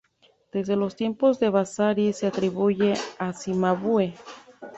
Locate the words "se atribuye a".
2.13-3.33